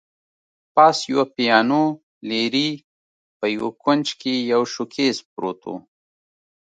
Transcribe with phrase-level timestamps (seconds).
[0.73, 1.83] پاس یوه پیانو،
[2.29, 2.69] لیري
[3.37, 5.75] په یوه کونج کي یو شوکېز پروت وو.